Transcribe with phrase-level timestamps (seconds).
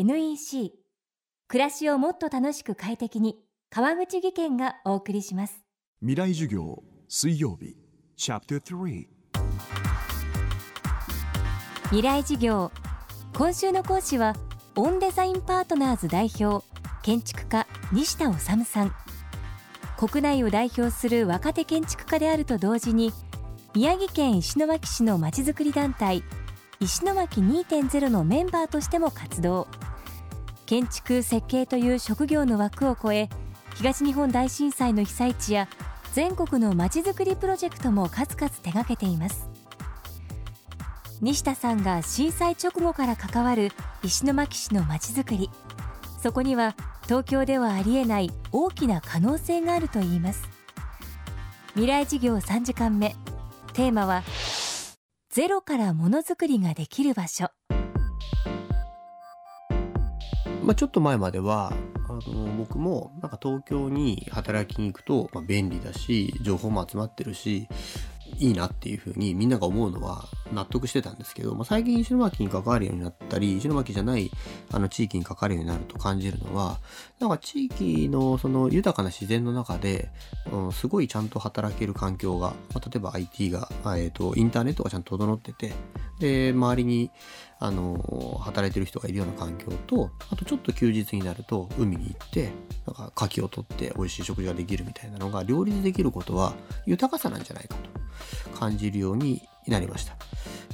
[0.00, 0.74] NEC
[1.48, 3.36] 暮らしをもっと楽しく快適に。
[3.68, 5.60] 川口義賢がお送りします。
[6.02, 7.76] 未来授業水曜日。
[8.16, 9.06] チャプター3
[11.86, 12.70] 未来授業。
[13.36, 14.36] 今週の講師は
[14.76, 16.64] オンデザインパートナーズ代表
[17.02, 18.94] 建築家西田治さん。
[19.96, 23.12] 国内を代表する若手建築家であると同時に
[23.74, 26.22] 宮城県石巻市のまちづくり団体
[26.80, 29.66] 石巻2.0のメンバーとしても活動。
[30.64, 33.28] 建築設計という職業の枠を超え
[33.74, 35.66] 東日本大震災の被災地や
[36.12, 39.48] 全国のまちづくりプロジェクトも数々手掛けています。
[41.20, 43.72] 西田さんが震災直後から関わる
[44.04, 45.50] 石巻市のまちづくり。
[46.22, 50.48] そこには東京ではありえない大きな可能性があるといいます。
[51.70, 53.16] 未来事業3時間目。
[53.72, 54.22] テーマは
[55.30, 57.50] ゼロからものづくりができる場所。
[60.62, 61.74] まあ、ちょっと前までは
[62.08, 67.68] あの僕もなんか東京に働きに行くと、まあ、便利だし情報も集まってるし
[68.38, 74.30] いいなっていうふうにみんなが思うのは納得してたんですけど、まあ、最近石巻に関わるようになったり石巻じゃない
[74.72, 76.78] あの地域に関わるようになると感じるのは
[77.18, 80.10] なんか地域のその豊かな自然の中で、
[80.52, 85.72] うん、すごいちゃんと働ける環境が、まあ、例えば IT が、えーと、インターネットがちゃんと整ってて
[86.20, 87.10] で周りに
[87.60, 92.52] あの働いてる人がいるような環境とあとちょっと休日になると海に行って
[92.86, 96.54] なんか牡蠣を取って美味しい食事ができるみたいなのが両立できることは
[96.86, 97.74] 豊かさなんじゃないか
[98.52, 100.16] と感じるようになりました。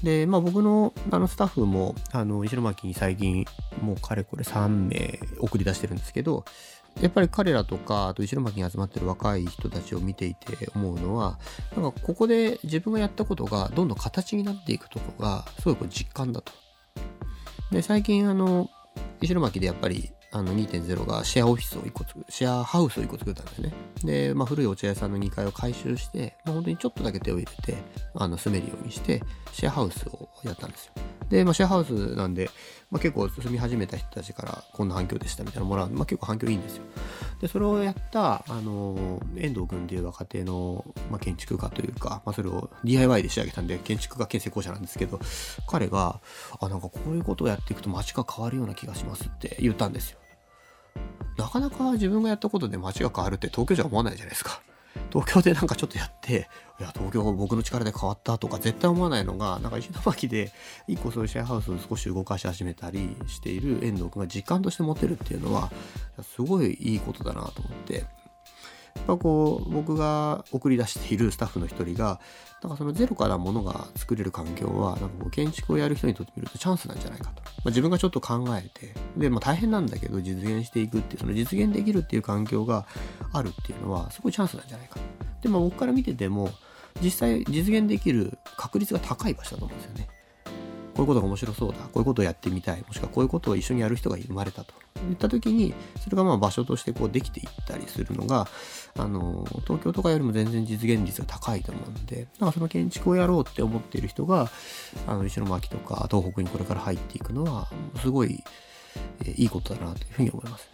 [0.03, 3.45] で、まあ僕のあのスタッフも、あの、石巻に最近、
[3.81, 6.45] もうかれこれ3名送り出してるんですけど、
[7.01, 11.39] やっぱり彼らとか、あと石巻に集まってる若い人たちを見ていて思うのは、
[11.77, 16.53] なんかここで自分がやったことがどんどん形になっていくとこが、すごいこう実感だと。
[17.71, 18.71] で、最近あの、
[19.21, 23.73] 石巻でやっぱりあの2.0がシェアオフィスを1個作る、シェアハウスを1個作ったんですね。
[24.03, 27.79] で、まあ、古いお茶屋さんの2階を改修して、まあ、本当にちょっとだけ手を入れて、
[28.15, 29.23] あの、住めるようにして、
[29.53, 30.93] シェアハウスをやったんですよ。
[31.29, 32.51] で、まあ、シェアハウスなんで、
[32.91, 36.85] まあ、結構住み始めた人たちからこんな反響でしたみたいなのもらうまあ、結構反響いいんですよ。
[37.41, 45.19] で、それをやった、あの、遠藤君っていう若手の、まあ、建築家というか、まあ、それを DIY で仕上げたんで、建築家兼成功者なんですけど、
[45.69, 46.21] 彼が、
[46.61, 50.19] あ、なんかこういうことをやっていくと街が変わるような気がしますって言ったんですよ。
[51.37, 54.61] なかなか自分がやったことで街が変わるって東京じゃ思わないじゃないですか。
[55.15, 56.49] 東京でなんかちょっとやって、
[56.81, 60.51] いや、東京僕の力で変わったとか絶対思わないのが、なんか石巻で
[60.89, 65.71] 一個そういうシェアハウスを少し動かし始めたりしている遠藤君が実感として持てるっていうのは、
[66.35, 67.95] すごいいいことだなと思って、
[68.97, 72.21] やっぱこう僕が送り出しているスタッフの一人が
[72.63, 82.87] なんかそのゼロからものが作れる環境はなんかこう建築をやる人にとってみるとチャンスなんじゃないかと、まあ、自分がちょっと考えてで、まあ、大変なんだけど実現していくっていうその実現できるっていう環境が
[83.33, 85.01] あるっていうのはすごいチャンスなんじゃないか。
[85.41, 86.51] でまあ僕から見てても
[87.03, 90.09] 実際実現できる確率が高い場所だと思うんですよね。
[90.95, 91.79] こういうことが面白そうだ。
[91.79, 92.85] こういうことをやってみたい。
[92.87, 94.75] もしくはこういうことを一緒にやる人が生まれたと。
[95.11, 98.47] いった時にそれがまあ場所としてこうできていったりするのが
[98.97, 104.49] あの東京とかよりも全然実現率が高いと思うのでなんかその建築をやろうって思っている人が
[105.07, 107.69] あの石巻とか東北にこれから入っていくのは
[108.01, 108.43] すごい、
[109.37, 110.69] いいことだなというふうに思います、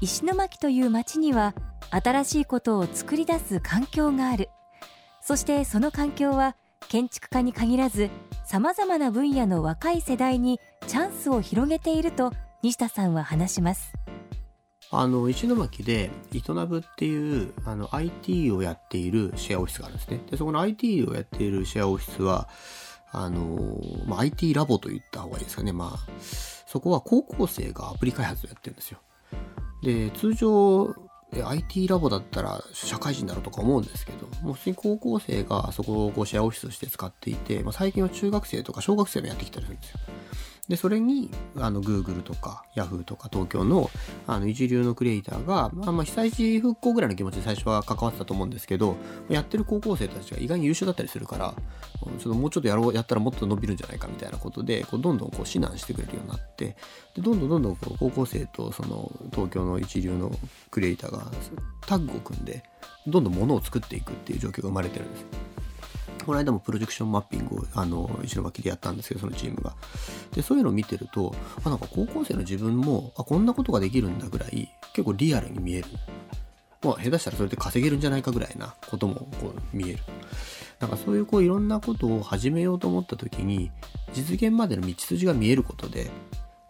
[0.00, 1.54] 石巻という町には
[1.90, 4.48] 新しいことを作り出す環境がある。
[5.22, 6.56] そしてその環境は
[6.88, 8.10] 建築家に限らず
[8.50, 12.32] さまざまな分野の若い世代にチャンスを広げていると
[12.64, 13.92] 西田さんは話します。
[14.90, 20.20] あの石巻でイトナブっていうあの IT をやっているシェアオフィスがあるんですね。
[20.28, 22.48] でそこの IT をやっているシェアオフィスは
[23.12, 25.72] あの、まあ、IT ラボと言った方がいいですかね。
[25.72, 26.12] まあ
[26.66, 28.98] そこは高校生がアプリ開発をやってるんですよ。
[29.84, 30.92] で通常
[31.32, 39.98] え IT ラボだったら社会人だろうとか思うんですけど、もう普通に高校生がそこをこうシェアオフィスとして使っていて、まあ、最近は中学生とか小学生もやってきたりするんですよ。
[40.70, 43.90] で、それに、あの、Google とか Yahoo とか東京の、
[44.28, 48.94] あの、一流のクリエイターが、まあ、まあ、被災地復興ぐらいの気持ちで最初は関わってたと思うんですけど、
[49.28, 51.54] やってる高校生たちが意外に優秀だったりするから、
[52.20, 56.76] ちょっともうちょっとやろう、やったらもっと伸びるんじゃないかみたいなことで、こうどんどんこう指南してくれるようになって、
[57.16, 60.30] で、どんどんどんどんこう高校生とその東京の一流の
[60.70, 61.24] クリエイターが
[61.84, 62.62] タッグを組んで、
[63.08, 65.26] どんどん物を作っていくっていう状況が生まれてるんです。
[66.24, 69.74] この間もプロジェクションマッピングをあの石巻でやったんですけどそのチームが。
[70.32, 71.34] でそういうのを見てると
[71.64, 75.88] あなんか高校生の自分もあこんなことができるんだぐらい結構リアルに見える。
[76.82, 79.98] まあ下手したらそれで稼げるんじゃないかぐらいなこともこう見える。
[80.78, 83.70] なんかそういうこういろんなことを始めようと思った時に
[84.14, 86.10] 実現までの道筋が見えることで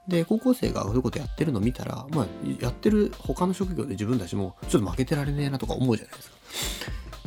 [0.09, 2.27] で高校生がそういうことやってるの見たら、まあ、
[2.61, 6.37] やってる他の職業で自分たちもちょっと負けてられねえなとか思うじゃないですか。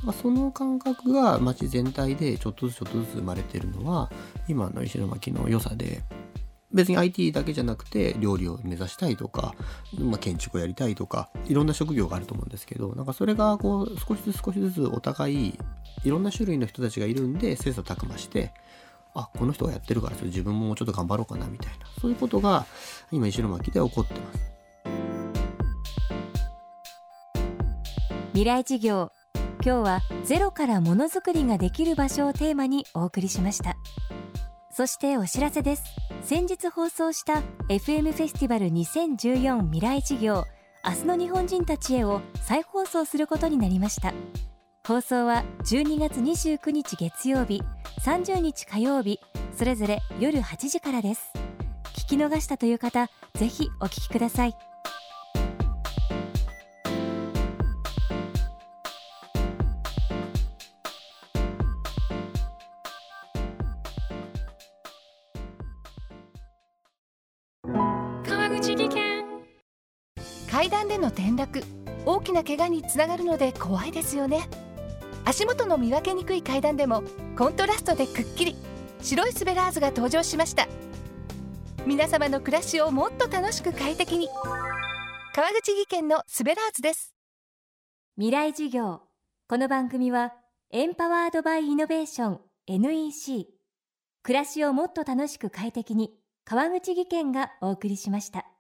[0.03, 4.11] まあ、その感覚が街全体でちょっとずつちょっとずつ生まれてるのは
[4.47, 6.03] 今の石巻の良さで
[6.73, 9.53] 別に IT だけじゃなくて料理を目指したいとか、
[9.99, 15.59] まあ、建築をやりたいとかいろんな職業があると思うんですけどなんかそれがこう少しずつ少しずつお互い
[16.03, 18.51] いろんな種類の人たちがいるんで切磋琢磨して
[19.15, 21.85] あこの人がやってるから自分もちょっと頑張ろうかなみたいな。
[22.01, 22.65] そういうことが
[23.11, 24.53] 今石巻で起こってます。
[28.31, 29.11] 未来事業
[29.65, 33.77] 今日はゼロからものづくりができる場所をテーマにお送りしました。
[34.69, 35.83] そしてお知らせです。
[36.21, 40.43] 先日放送した FM フェスティバル2014未来事業
[40.83, 44.13] 明日の日本人たちへを再放送することになりました。
[44.85, 47.63] 放送は12月29日月曜日
[48.01, 49.21] 30日火曜日
[49.57, 51.31] それぞれ夜8時からです。
[52.05, 54.72] 聞き逃したという方ぜひお聞きください。
[70.63, 71.61] 階段での転落。
[72.05, 74.47] 大きな怪我につながるので怖いですよね。
[75.25, 77.03] 足元の見分けにくい階段でも
[77.37, 78.55] コントラストでくっきり。
[79.01, 80.69] 白いスベラーズが登場しました。
[81.85, 84.29] 皆様の暮らしをもっと楽しく快適に。
[85.35, 87.13] 川口技研のスベラーズです。
[88.15, 89.01] 未来事業。
[89.49, 90.33] この番組は
[90.71, 93.47] エンパワードバイイノベーション NEC
[94.23, 96.13] 暮らしをもっと楽しく快適に
[96.45, 98.52] 川口義賢がお送りしました。